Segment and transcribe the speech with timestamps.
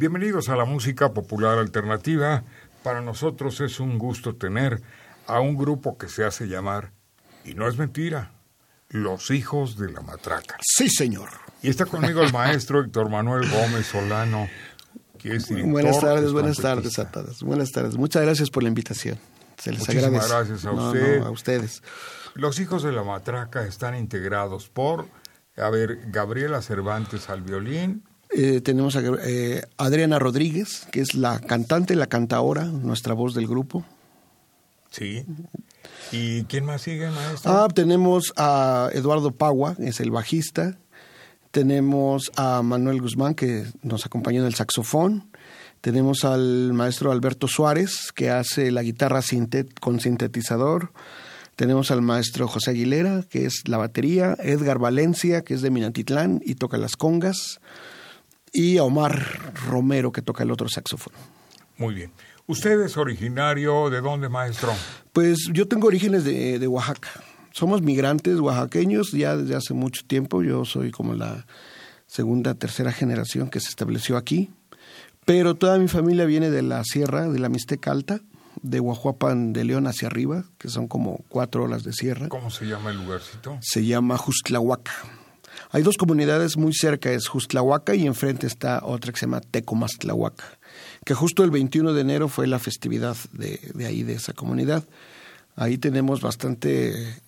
[0.00, 2.42] Bienvenidos a la música popular alternativa.
[2.82, 4.80] Para nosotros es un gusto tener
[5.26, 6.92] a un grupo que se hace llamar,
[7.44, 8.32] y no es mentira,
[8.88, 10.56] Los Hijos de la Matraca.
[10.62, 11.28] Sí, señor.
[11.60, 14.48] Y está conmigo el maestro Héctor Manuel Gómez Solano,
[15.18, 15.70] que es director.
[15.70, 17.42] Buenas tardes, buenas tardes a todos.
[17.42, 17.98] Buenas tardes.
[17.98, 19.18] Muchas gracias por la invitación.
[19.58, 21.20] Se les Muchísimas gracias a usted.
[21.20, 21.82] a ustedes.
[22.32, 25.08] Los Hijos de la Matraca están integrados por,
[25.58, 31.40] a ver, Gabriela Cervantes al violín, eh, tenemos a eh, Adriana Rodríguez, que es la
[31.40, 33.84] cantante, la cantaora, nuestra voz del grupo.
[34.90, 35.24] Sí.
[36.12, 37.52] ¿Y quién más sigue, maestro?
[37.52, 40.78] Ah, tenemos a Eduardo Pagua, es el bajista.
[41.50, 45.28] Tenemos a Manuel Guzmán, que nos acompañó en el saxofón.
[45.80, 49.22] Tenemos al maestro Alberto Suárez, que hace la guitarra
[49.80, 50.92] con sintetizador.
[51.56, 54.36] Tenemos al maestro José Aguilera, que es la batería.
[54.38, 57.60] Edgar Valencia, que es de Minatitlán y toca las congas
[58.52, 61.12] y a Omar Romero que toca el otro saxofón.
[61.78, 62.12] Muy bien.
[62.46, 64.72] ¿Usted es originario de dónde, maestro?
[65.12, 67.10] Pues yo tengo orígenes de, de Oaxaca.
[67.52, 70.42] Somos migrantes oaxaqueños ya desde hace mucho tiempo.
[70.42, 71.46] Yo soy como la
[72.06, 74.50] segunda, tercera generación que se estableció aquí.
[75.24, 78.20] Pero toda mi familia viene de la sierra, de la Mixteca Alta,
[78.62, 82.28] de Guajuapan de León hacia arriba, que son como cuatro horas de sierra.
[82.28, 83.58] ¿Cómo se llama el lugarcito?
[83.60, 84.92] Se llama Justlahuaca.
[85.72, 90.58] Hay dos comunidades muy cerca, es Justlahuaca y enfrente está otra que se llama Tecomastlahuaca,
[91.04, 94.82] que justo el 21 de enero fue la festividad de, ahí, de esa comunidad.
[95.54, 97.22] Ahí tenemos bastante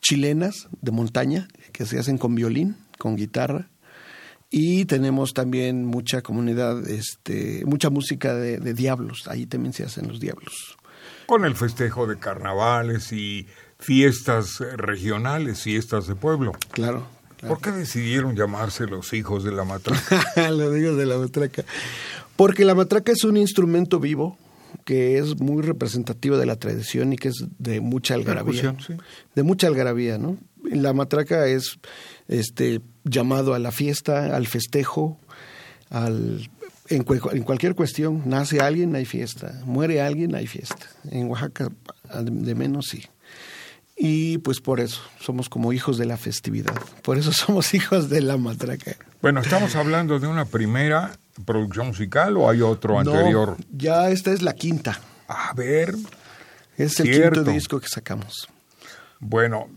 [0.00, 3.68] chilenas de montaña que se hacen con violín, con guitarra.
[4.52, 9.28] Y tenemos también mucha comunidad, este, mucha música de, de diablos.
[9.28, 10.76] Ahí también se hacen los diablos.
[11.26, 13.46] Con el festejo de carnavales y
[13.78, 16.52] fiestas regionales, fiestas de pueblo.
[16.72, 17.19] Claro.
[17.46, 20.22] ¿Por qué decidieron llamarse los hijos de la matraca?
[20.50, 21.64] los hijos de la matraca.
[22.36, 24.38] Porque la matraca es un instrumento vivo
[24.84, 28.76] que es muy representativo de la tradición y que es de mucha algarabía.
[29.34, 30.38] De mucha algarabía, ¿no?
[30.62, 31.78] La matraca es
[32.28, 35.18] este llamado a la fiesta, al festejo,
[35.88, 36.48] al
[36.90, 40.86] en, en, cualquier cuestión, nace alguien, hay fiesta, muere alguien, hay fiesta.
[41.10, 41.70] En Oaxaca,
[42.22, 43.04] de menos, sí.
[44.02, 46.74] Y pues por eso somos como hijos de la festividad.
[47.02, 48.96] Por eso somos hijos de la matraca.
[49.20, 51.12] Bueno, ¿estamos hablando de una primera
[51.44, 53.58] producción musical o hay otro anterior?
[53.70, 54.98] Ya esta es la quinta.
[55.28, 55.94] A ver.
[56.78, 58.48] Es el quinto disco que sacamos.
[59.18, 59.68] Bueno,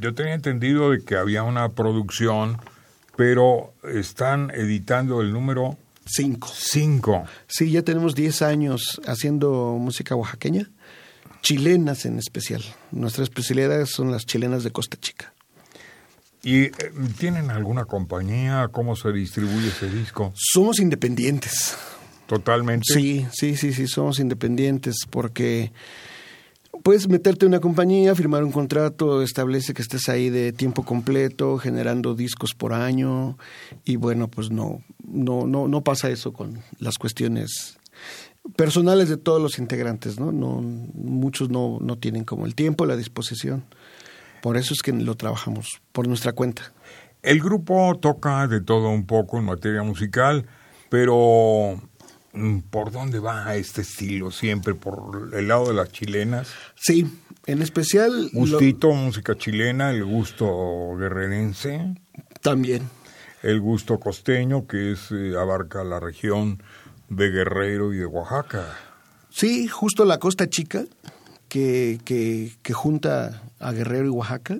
[0.00, 2.58] yo tenía entendido de que había una producción,
[3.14, 5.78] pero están editando el número
[6.12, 6.48] Cinco.
[6.52, 7.24] Cinco.
[7.46, 10.68] Sí, ya tenemos diez años haciendo música oaxaqueña
[11.42, 12.62] chilenas en especial.
[12.90, 15.32] Nuestra especialidad son las chilenas de Costa Chica.
[16.42, 16.72] ¿Y eh,
[17.18, 18.68] tienen alguna compañía?
[18.72, 20.32] ¿Cómo se distribuye ese disco?
[20.34, 21.76] Somos independientes.
[22.26, 22.94] ¿Totalmente?
[22.94, 25.72] Sí, sí, sí, sí, somos independientes porque
[26.82, 31.58] puedes meterte en una compañía, firmar un contrato, establece que estés ahí de tiempo completo,
[31.58, 33.36] generando discos por año
[33.84, 37.78] y bueno, pues no, no, no, no pasa eso con las cuestiones
[38.56, 40.32] personales de todos los integrantes, ¿no?
[40.32, 43.64] no muchos no, no tienen como el tiempo, la disposición.
[44.42, 46.72] Por eso es que lo trabajamos por nuestra cuenta.
[47.22, 50.46] El grupo toca de todo un poco en materia musical,
[50.88, 51.78] pero
[52.32, 54.30] mm, ¿por dónde va este estilo?
[54.30, 56.48] ¿Siempre por el lado de las chilenas?
[56.76, 57.06] Sí,
[57.46, 58.30] en especial...
[58.32, 61.94] Gustito, música chilena, el gusto guerrerense.
[62.40, 62.88] También.
[63.42, 66.62] El gusto costeño, que es eh, abarca la región
[67.10, 68.64] de Guerrero y de Oaxaca.
[69.28, 70.84] Sí, justo la Costa Chica,
[71.48, 74.58] que, que, que junta a Guerrero y Oaxaca,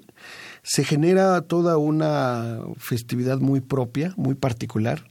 [0.62, 5.05] se genera toda una festividad muy propia, muy particular.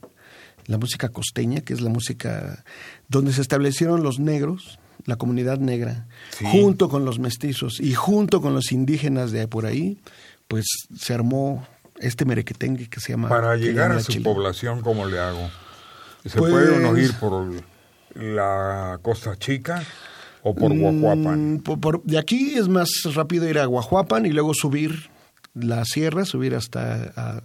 [0.66, 2.64] La música costeña, que es la música
[3.08, 6.06] donde se establecieron los negros, la comunidad negra,
[6.52, 9.98] junto con los mestizos y junto con los indígenas de por ahí,
[10.46, 10.66] pues
[10.96, 11.66] se armó
[11.98, 13.28] este merequetengue que se llama...
[13.28, 15.50] Para llegar a su población, ¿cómo le hago?
[16.24, 17.46] ¿Se puede uno pues ir por
[18.14, 19.82] la Costa Chica
[20.42, 21.62] o por mm, Guajuapan?
[22.04, 25.10] de aquí es más rápido ir a Guajuapan y luego subir
[25.54, 27.42] la sierra, subir hasta,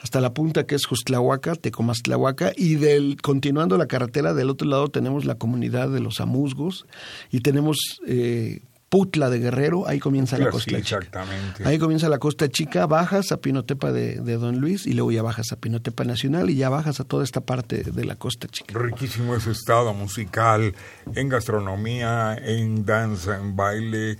[0.00, 4.88] hasta la punta que es Justlahuaca, Tecomastlahuaca, y del, continuando la carretera del otro lado
[4.88, 6.86] tenemos la comunidad de los Amusgos
[7.30, 11.66] y tenemos eh, Putla de Guerrero, ahí comienza la costa exactamente.
[11.66, 15.50] Ahí comienza la costa chica, bajas a Pinotepa de, Don Luis y luego ya bajas
[15.50, 18.78] a Pinotepa Nacional y ya bajas a toda esta parte de la costa chica.
[18.78, 20.72] Riquísimo ese estado musical,
[21.14, 24.18] en gastronomía, en danza, en baile,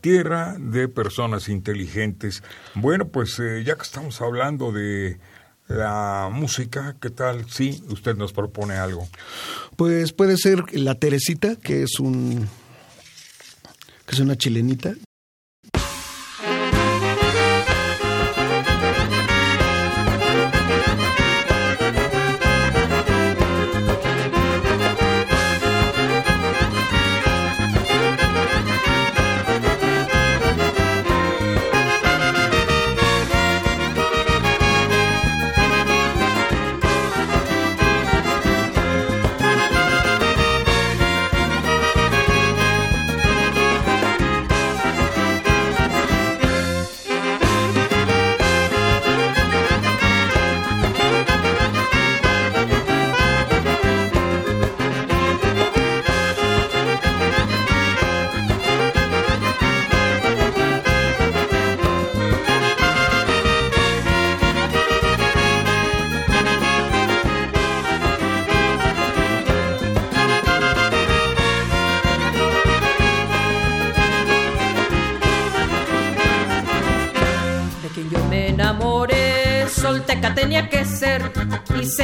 [0.00, 2.44] tierra de personas inteligentes.
[2.76, 5.18] Bueno, pues eh, ya que estamos hablando de
[5.66, 7.50] la música, ¿qué tal?
[7.50, 9.08] Sí, usted nos propone algo.
[9.76, 12.48] Pues puede ser La Teresita, que es un
[14.06, 14.94] que es una chilenita,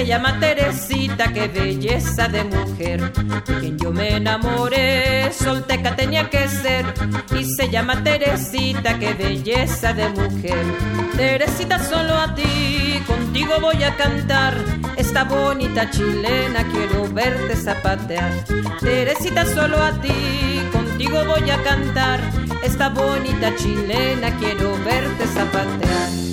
[0.01, 3.13] se llama Teresita, qué belleza de mujer.
[3.45, 6.87] Quien yo me enamoré, solteca tenía que ser
[7.39, 10.65] y se llama Teresita, qué belleza de mujer.
[11.19, 14.55] Teresita solo a ti, contigo voy a cantar
[14.97, 18.33] esta bonita chilena, quiero verte zapatear.
[18.81, 22.21] Teresita solo a ti, contigo voy a cantar
[22.63, 26.30] esta bonita chilena, quiero verte zapatear.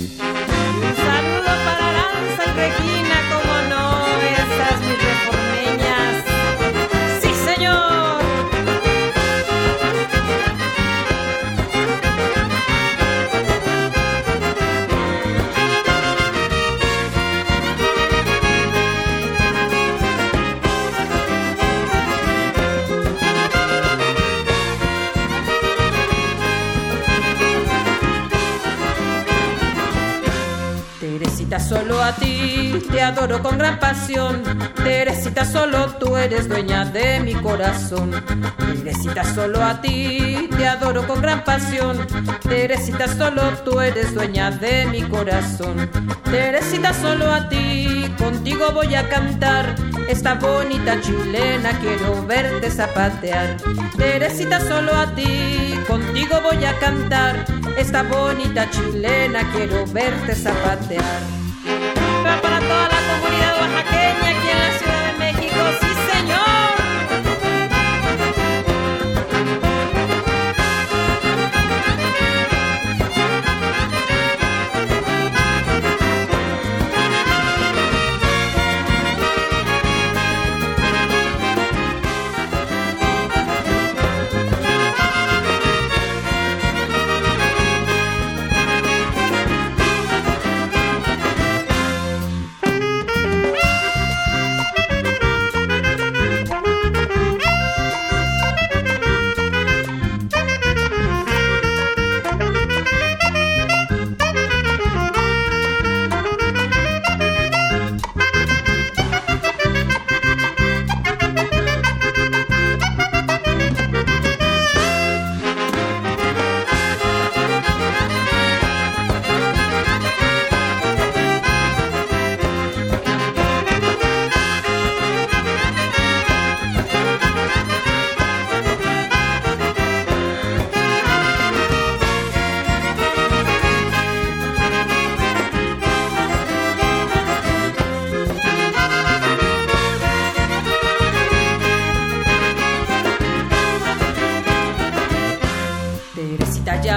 [31.60, 34.42] Solo a ti te adoro con gran pasión.
[34.76, 38.10] Teresita, solo tú eres dueña de mi corazón.
[38.58, 42.06] Teresita, solo a ti te adoro con gran pasión.
[42.42, 45.88] Teresita, solo tú eres dueña de mi corazón.
[46.24, 49.74] Teresita, solo a ti, contigo voy a cantar.
[50.08, 53.56] Esta bonita chilena quiero verte zapatear.
[53.96, 57.44] Teresita, solo a ti, contigo voy a cantar.
[57.76, 61.38] Esta bonita chilena quiero verte zapatear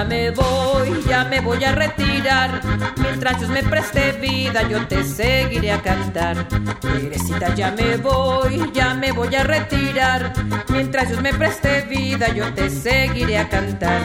[0.04, 2.60] me voy, ya me voy a retirar.
[2.96, 6.48] Mientras Dios me preste vida, yo te seguiré a cantar.
[6.80, 10.32] Teresita, ya me voy, ya me voy a retirar.
[10.68, 14.00] Mientras Dios me preste vida, yo te seguiré a cantar.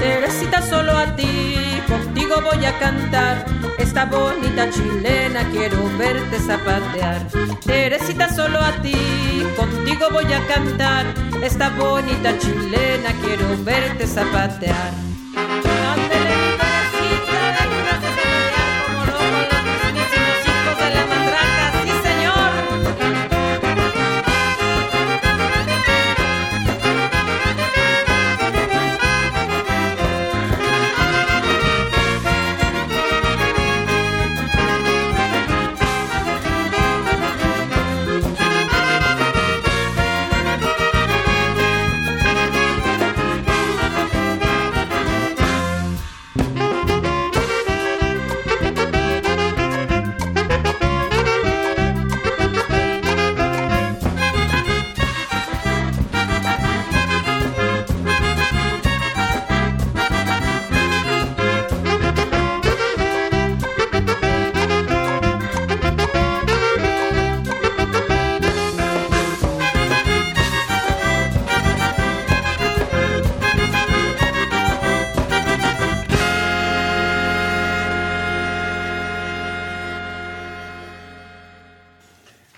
[0.00, 3.46] Teresita, solo a ti, contigo voy a cantar.
[3.78, 7.26] Esta bonita chilena quiero verte zapatear.
[7.64, 8.94] Teresita, solo a ti,
[9.56, 11.06] contigo voy a cantar.
[11.42, 15.07] Esta bonita chilena quiero verte zapatear.
[15.46, 15.67] Bye.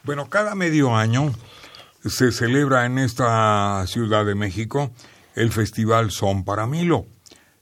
[0.03, 1.33] Bueno, cada medio año
[2.05, 4.91] se celebra en esta Ciudad de México
[5.35, 7.07] el Festival Son para Milo.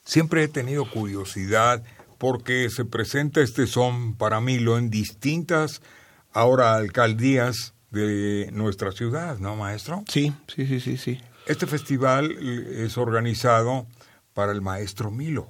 [0.04, 1.82] Siempre he tenido curiosidad
[2.16, 5.82] porque se presenta este Son para Milo en distintas
[6.32, 10.04] ahora alcaldías de nuestra ciudad, ¿no, maestro?
[10.08, 11.20] Sí, sí, sí, sí, sí.
[11.46, 13.86] Este festival eh, es organizado
[14.32, 15.48] para el maestro Milo.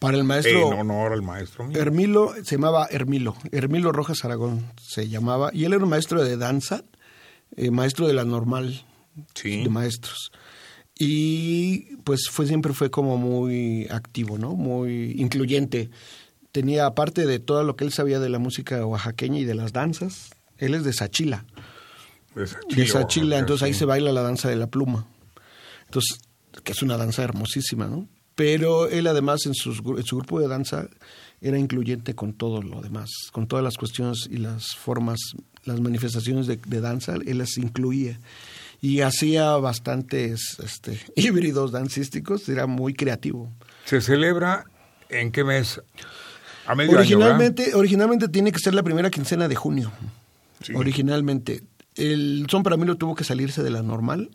[0.00, 1.78] Para el maestro En honor al maestro Milo.
[1.80, 6.36] Hermilo, se llamaba Hermilo, Hermilo Rojas Aragón se llamaba, y él era un maestro de
[6.36, 6.82] danza,
[7.56, 8.84] eh, maestro de la normal
[9.34, 9.62] Sí.
[9.62, 10.32] de maestros.
[10.98, 14.54] Y pues fue siempre fue como muy activo, ¿no?
[14.54, 15.90] Muy incluyente.
[16.52, 19.72] Tenía, aparte de todo lo que él sabía de la música oaxaqueña y de las
[19.72, 21.44] danzas, él es de Sachila.
[22.34, 25.06] De de Sachila, Sachila, Oaxaca, entonces ahí se baila la danza de la pluma.
[25.86, 26.18] Entonces,
[26.64, 28.06] que es una danza hermosísima, ¿no?
[28.40, 30.88] Pero él además en, sus en su grupo de danza
[31.42, 35.18] era incluyente con todo lo demás, con todas las cuestiones y las formas,
[35.64, 38.18] las manifestaciones de, de danza, él las incluía.
[38.80, 43.52] Y hacía bastantes este, híbridos dancísticos, era muy creativo.
[43.84, 44.64] ¿Se celebra
[45.10, 45.82] en qué mes?
[46.66, 49.92] A medio Originalmente, originalmente tiene que ser la primera quincena de junio.
[50.62, 50.72] Sí.
[50.74, 51.62] Originalmente.
[51.94, 54.30] El son para mí lo tuvo que salirse de la normal,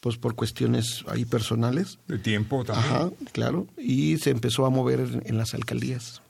[0.00, 1.98] pues por cuestiones ahí personales.
[2.06, 2.86] De tiempo también.
[2.94, 3.66] Ajá, claro.
[3.76, 6.22] Y se empezó a mover en, en las alcaldías.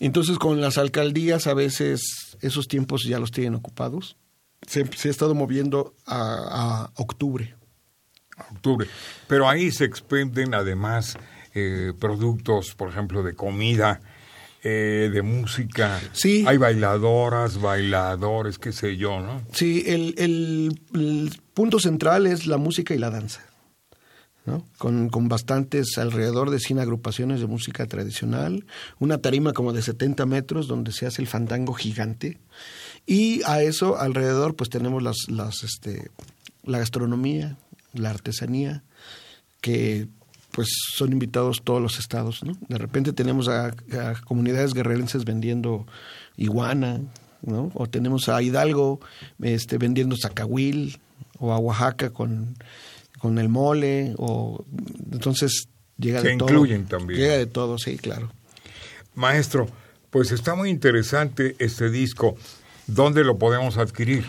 [0.00, 4.16] Entonces, con las alcaldías, a veces esos tiempos ya los tienen ocupados.
[4.66, 7.54] Se, se ha estado moviendo a, a octubre.
[8.52, 8.88] octubre.
[9.28, 11.16] Pero ahí se expenden además
[11.54, 14.00] eh, productos, por ejemplo, de comida,
[14.64, 16.00] eh, de música.
[16.12, 16.44] Sí.
[16.46, 19.42] Hay bailadoras, bailadores, qué sé yo, ¿no?
[19.52, 23.42] Sí, el, el- el punto central es la música y la danza.
[24.76, 28.66] Con, con bastantes, alrededor de 100 agrupaciones de música tradicional,
[28.98, 32.38] una tarima como de 70 metros donde se hace el fandango gigante,
[33.06, 36.10] y a eso alrededor pues tenemos las, las, este,
[36.64, 37.56] la gastronomía,
[37.92, 38.82] la artesanía,
[39.60, 40.08] que
[40.50, 42.40] pues son invitados todos los estados.
[42.68, 45.86] De repente tenemos a, a comunidades guerrerenses vendiendo
[46.36, 47.00] iguana,
[47.42, 47.70] ¿no?
[47.74, 49.00] O tenemos a Hidalgo
[49.40, 50.98] este, vendiendo zacahuil,
[51.42, 52.56] o a Oaxaca con,
[53.18, 54.64] con el mole, o
[55.12, 55.64] entonces
[55.98, 56.48] llega Se de todo.
[56.48, 57.20] incluyen también.
[57.20, 58.32] Llega de todo, sí, claro.
[59.14, 59.68] Maestro,
[60.10, 62.36] pues está muy interesante este disco.
[62.86, 64.24] ¿Dónde lo podemos adquirir?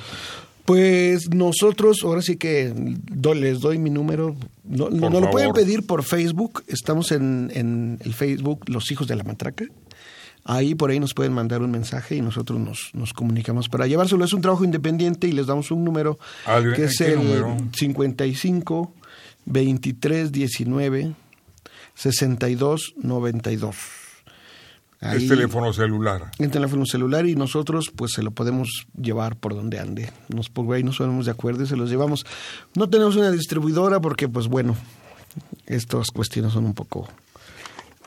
[0.66, 4.36] Pues nosotros, ahora sí que do- les doy mi número.
[4.64, 6.64] No, nos lo pueden pedir por Facebook.
[6.68, 9.66] Estamos en, en el Facebook Los Hijos de la Matraca.
[10.46, 14.26] Ahí por ahí nos pueden mandar un mensaje y nosotros nos, nos comunicamos para llevárselo.
[14.26, 16.20] Es un trabajo independiente y les damos un número
[16.76, 17.58] que es ¿qué el número?
[17.74, 18.94] 55
[19.46, 21.16] 23 19
[21.96, 23.76] 62 92.
[25.02, 26.32] Es teléfono celular.
[26.40, 30.12] En teléfono celular y nosotros pues se lo podemos llevar por donde ande.
[30.30, 32.26] Nos por ahí nos ponemos de acuerdo y se los llevamos.
[32.76, 34.78] No tenemos una distribuidora porque pues bueno,
[35.66, 37.10] estas cuestiones son un poco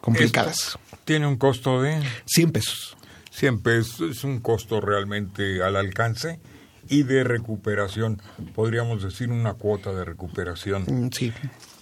[0.06, 0.58] complicadas.
[0.58, 2.96] Esto tiene un costo de 100 pesos.
[3.32, 6.40] 100 pesos, es un costo realmente al alcance
[6.88, 8.22] y de recuperación,
[8.54, 10.84] podríamos decir una cuota de recuperación.
[10.86, 11.32] Mm, Sí.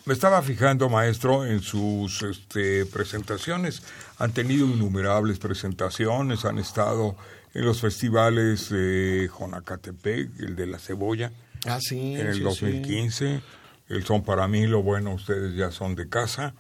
[0.07, 3.83] Me estaba fijando, maestro, en sus este, presentaciones.
[4.19, 7.17] Han tenido innumerables presentaciones, han estado
[7.55, 11.33] en los festivales de Jonacatepec, el de la cebolla,
[11.67, 13.41] ah, sí, en el sí, 2015.
[13.89, 16.55] El Son para mí, lo bueno, ustedes ya son de casa.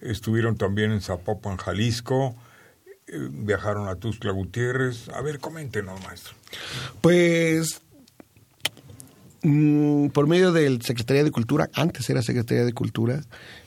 [0.00, 2.34] Estuvieron también en Zapopan, Jalisco.
[3.06, 5.08] Eh, viajaron a Tuxtla Gutiérrez.
[5.10, 6.34] A ver, coméntenos, maestro.
[7.00, 7.82] Pues
[9.44, 13.22] Mm, por medio del Secretaría de Cultura, antes era Secretaría de Cultura,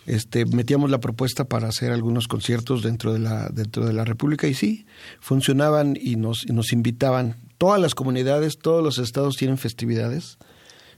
[0.06, 4.48] este, metíamos la propuesta para hacer algunos conciertos dentro de la, dentro de la República
[4.48, 4.86] y sí,
[5.20, 7.36] funcionaban y nos, nos invitaban.
[7.58, 10.38] Todas las comunidades, todos los estados tienen festividades,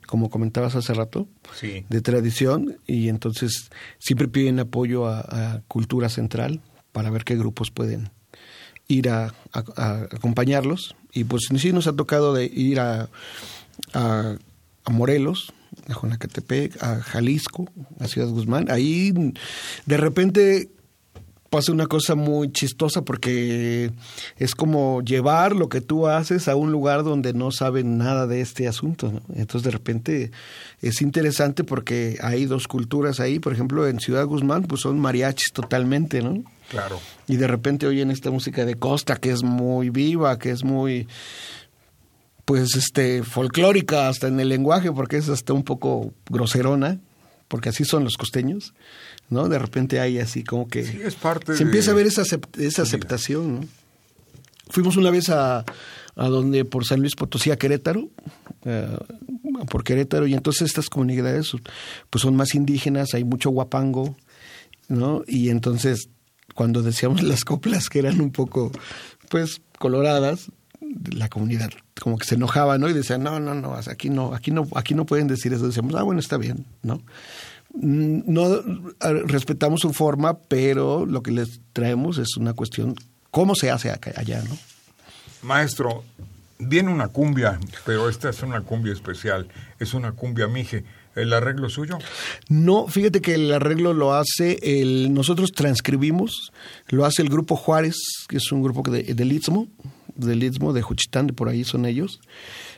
[0.07, 1.27] como comentabas hace rato,
[1.61, 6.61] de tradición, y entonces siempre piden apoyo a, Cultura Central
[6.91, 8.09] para ver qué grupos pueden
[8.87, 10.95] ir a, acompañarlos.
[11.13, 13.09] Y pues sí nos ha tocado de ir a,
[13.93, 14.37] a
[14.89, 15.53] Morelos,
[15.87, 18.71] a Jonacatepec, a Jalisco, a Ciudad Guzmán.
[18.71, 19.13] Ahí
[19.85, 20.69] de repente
[21.49, 23.91] pasa una cosa muy chistosa porque
[24.37, 28.41] es como llevar lo que tú haces a un lugar donde no saben nada de
[28.41, 29.21] este asunto.
[29.33, 30.31] Entonces de repente
[30.81, 33.39] es interesante porque hay dos culturas ahí.
[33.39, 36.43] Por ejemplo, en Ciudad Guzmán pues son mariachis totalmente, ¿no?
[36.69, 36.99] Claro.
[37.27, 41.07] Y de repente oyen esta música de costa que es muy viva, que es muy
[42.45, 46.99] pues este folclórica hasta en el lenguaje porque es hasta un poco groserona
[47.47, 48.73] porque así son los costeños
[49.29, 52.23] no de repente hay así como que sí, es parte se empieza a ver esa
[52.57, 53.67] esa aceptación ¿no?
[54.69, 55.65] fuimos una vez a,
[56.15, 58.09] a donde por San Luis Potosí a Querétaro
[58.65, 58.97] eh,
[59.69, 61.51] por Querétaro y entonces estas comunidades
[62.09, 64.15] pues son más indígenas hay mucho guapango
[64.87, 66.09] no y entonces
[66.53, 68.71] cuando decíamos las coplas que eran un poco
[69.29, 70.51] pues coloradas
[71.11, 72.89] la comunidad como que se enojaba, ¿no?
[72.89, 75.67] Y decían, no, no, no, aquí no, aquí no, aquí no pueden decir eso.
[75.67, 77.01] Decíamos, ah, bueno, está bien, ¿no?
[77.73, 78.61] Mm, no
[79.25, 82.95] respetamos su forma, pero lo que les traemos es una cuestión,
[83.31, 84.57] ¿cómo se hace acá, allá, no?
[85.43, 86.03] Maestro,
[86.59, 89.47] viene una cumbia, pero esta es una cumbia especial,
[89.79, 90.83] es una cumbia mije.
[91.15, 91.97] ¿El arreglo suyo?
[92.47, 96.51] No, fíjate que el arreglo lo hace, el, nosotros transcribimos,
[96.89, 97.95] lo hace el grupo Juárez,
[98.27, 99.67] que es un grupo de, del Istmo,
[100.17, 102.19] del Istmo de Juchitán, de por ahí son ellos.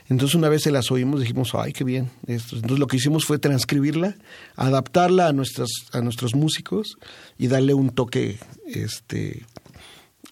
[0.08, 2.10] Entonces una vez se las oímos dijimos, ay, qué bien.
[2.26, 2.56] Esto.
[2.56, 4.16] Entonces lo que hicimos fue transcribirla,
[4.56, 6.96] adaptarla a, nuestras, a nuestros músicos
[7.38, 9.44] y darle un toque, este,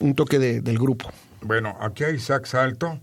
[0.00, 1.10] un toque de, del grupo.
[1.42, 2.98] Bueno, aquí hay sax alto,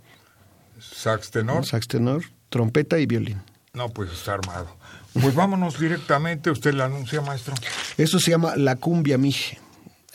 [0.80, 1.66] sax tenor.
[1.66, 3.42] Sax tenor, trompeta y violín.
[3.74, 4.76] No, pues está armado.
[5.14, 7.56] Pues vámonos directamente, usted la anuncia, maestro.
[7.98, 9.60] Eso se llama La Cumbia Mije.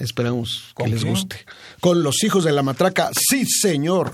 [0.01, 1.45] Esperamos que les guste.
[1.81, 4.13] Con los hijos de la matraca, sí, señor.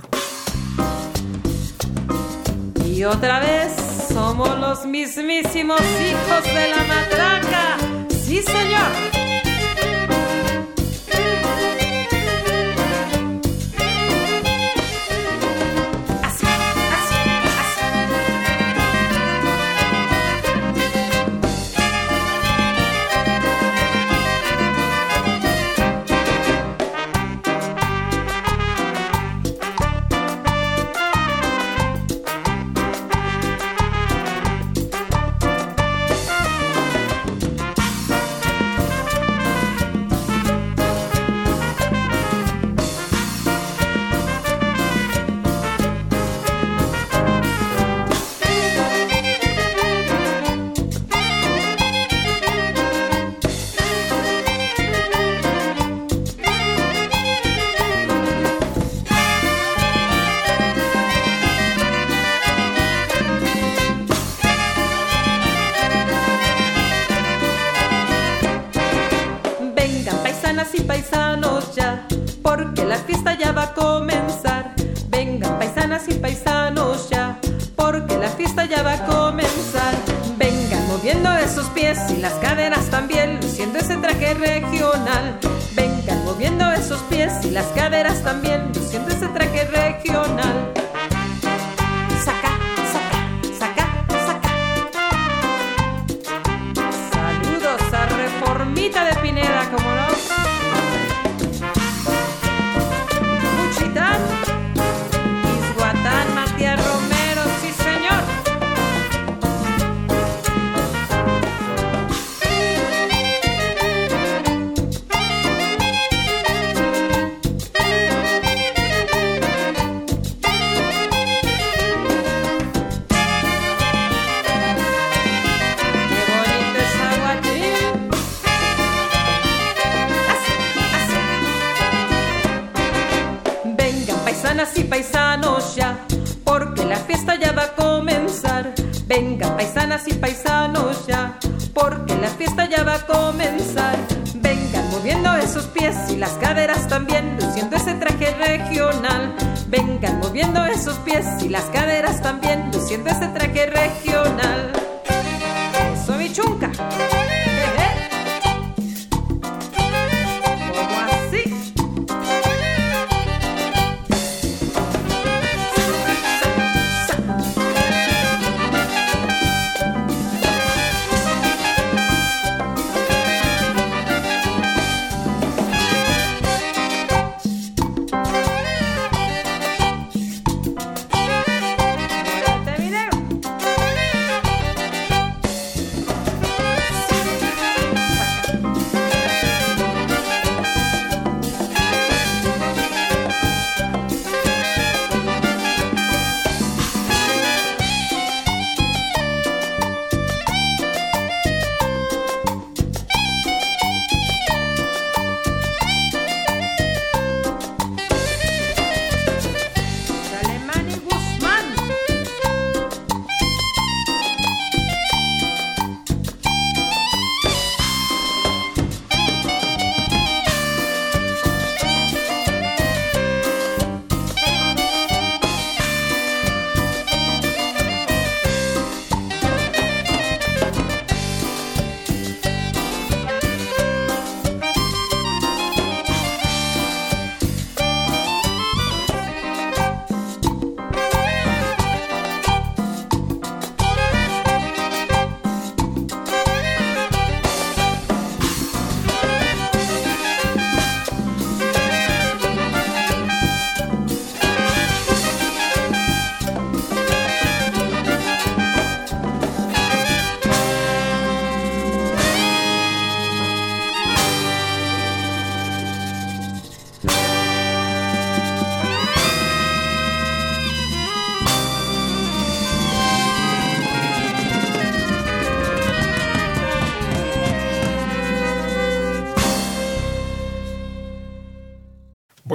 [2.85, 3.72] Y otra vez
[4.09, 7.77] somos los mismísimos hijos de la matraca,
[8.09, 9.26] sí, señor.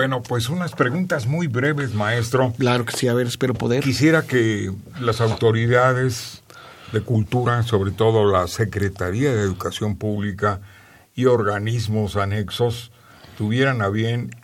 [0.01, 2.55] Bueno, pues unas preguntas muy breves, maestro.
[2.57, 3.83] Claro que sí, a ver, espero poder.
[3.83, 6.41] Quisiera que las autoridades
[6.91, 10.59] de cultura, sobre todo la Secretaría de Educación Pública
[11.13, 12.91] y organismos anexos,
[13.37, 14.35] tuvieran a bien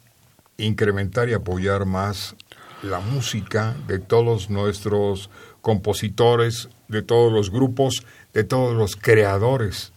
[0.57, 2.35] incrementar y apoyar más
[2.83, 5.31] la música de todos nuestros
[5.63, 9.91] compositores, de todos los grupos, de todos los creadores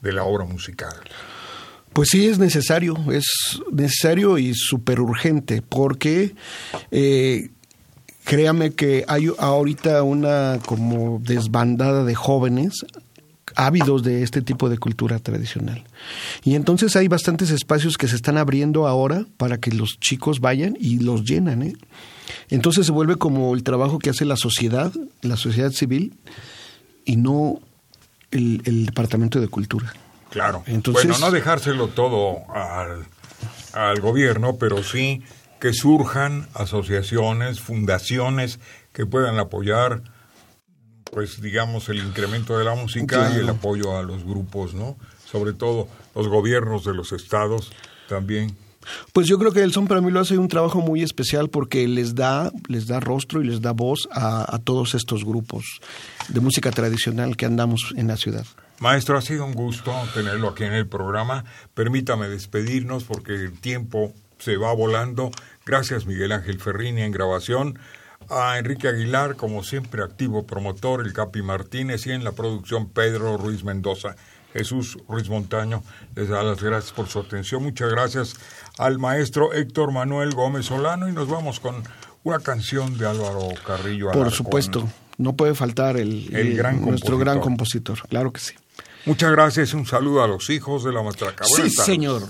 [0.00, 0.96] de la obra musical.
[1.98, 3.26] Pues sí, es necesario, es
[3.72, 6.32] necesario y súper urgente, porque
[6.92, 7.50] eh,
[8.22, 12.86] créame que hay ahorita una como desbandada de jóvenes
[13.56, 15.82] ávidos de este tipo de cultura tradicional.
[16.44, 20.76] Y entonces hay bastantes espacios que se están abriendo ahora para que los chicos vayan
[20.78, 21.64] y los llenan.
[21.64, 21.74] ¿eh?
[22.48, 26.14] Entonces se vuelve como el trabajo que hace la sociedad, la sociedad civil,
[27.04, 27.58] y no
[28.30, 29.92] el Departamento de Cultura.
[30.30, 30.62] Claro.
[30.92, 33.06] bueno, no dejárselo todo al,
[33.72, 35.22] al gobierno, pero sí
[35.60, 38.60] que surjan asociaciones, fundaciones
[38.92, 40.02] que puedan apoyar,
[41.10, 44.96] pues digamos, el incremento de la música y el apoyo a los grupos, ¿no?
[45.24, 47.72] Sobre todo los gobiernos de los estados
[48.08, 48.56] también.
[49.12, 51.86] Pues yo creo que el son para mí lo hace un trabajo muy especial porque
[51.88, 55.64] les da, les da rostro y les da voz a, a todos estos grupos
[56.28, 58.46] de música tradicional que andamos en la ciudad.
[58.80, 61.44] Maestro, ha sido un gusto tenerlo aquí en el programa.
[61.74, 65.30] Permítame despedirnos porque el tiempo se va volando.
[65.66, 67.78] Gracias Miguel Ángel Ferrini en grabación.
[68.30, 73.36] A Enrique Aguilar, como siempre, activo promotor, el Capi Martínez y en la producción Pedro
[73.36, 74.14] Ruiz Mendoza.
[74.52, 75.82] Jesús Ruiz Montaño
[76.14, 77.62] les da las gracias por su atención.
[77.62, 78.34] Muchas gracias
[78.78, 81.82] al maestro Héctor Manuel Gómez Solano y nos vamos con
[82.22, 84.10] una canción de Álvaro Carrillo.
[84.12, 86.30] Por supuesto, no puede faltar el,
[86.80, 88.54] nuestro gran compositor, claro que sí.
[89.06, 89.74] Muchas gracias.
[89.74, 91.44] Un saludo a los hijos de la matraca.
[91.44, 92.22] sí, señor.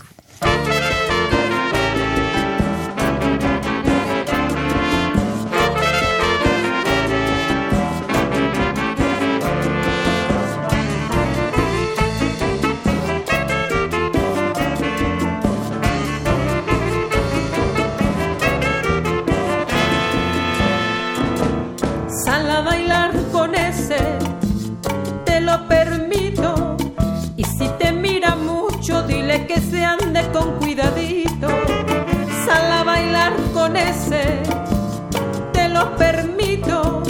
[35.53, 37.03] te lo permito.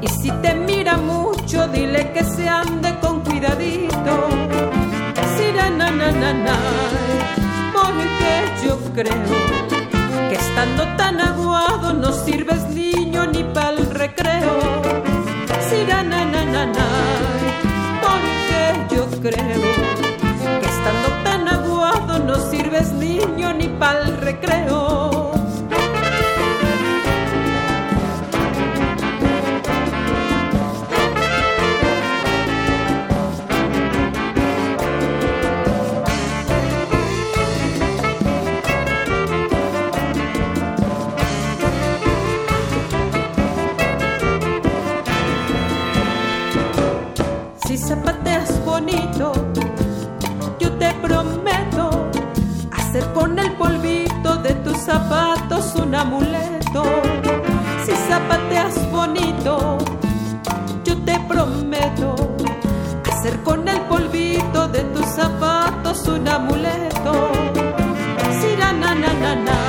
[0.00, 4.28] Y si te mira mucho, dile que se ande con cuidadito.
[5.36, 6.56] Sirana, na, na, na,
[7.72, 9.40] porque yo creo
[10.28, 14.82] que estando tan aguado no sirves niño ni pa'l recreo.
[15.70, 16.86] Sirana, na, na, na,
[18.04, 19.62] porque yo creo
[20.60, 24.63] que estando tan aguado no sirves niño ni pa'l recreo.
[54.84, 56.82] Zapatos un amuleto.
[57.84, 59.78] Si zapateas bonito,
[60.84, 62.14] yo te prometo
[63.10, 67.14] hacer con el polvito de tus zapatos un amuleto.
[68.40, 69.60] Si na na,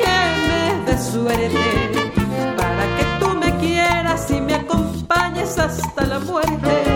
[0.00, 0.16] que
[0.48, 1.68] me dé suerte
[2.56, 6.87] para que tú me quieras y me acompañes hasta la muerte.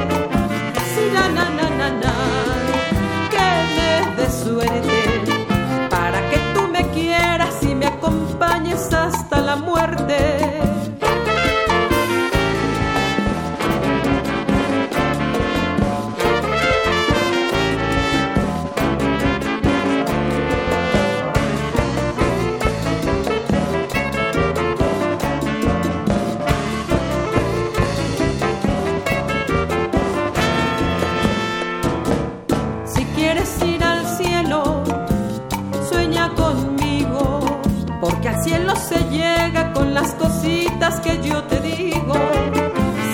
[41.01, 42.14] Que yo te digo.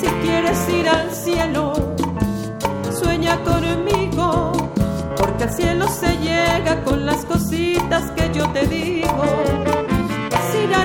[0.01, 1.73] Si quieres ir al cielo,
[2.99, 4.53] sueña conmigo,
[5.17, 9.25] porque al cielo se llega con las cositas que yo te digo.
[10.53, 10.85] Si na,